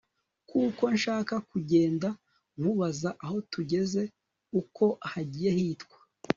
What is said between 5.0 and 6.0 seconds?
hagiye hitwa